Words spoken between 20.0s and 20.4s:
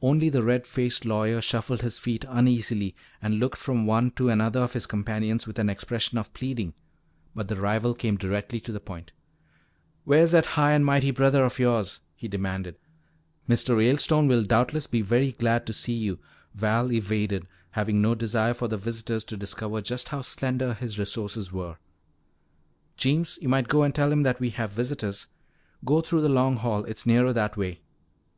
how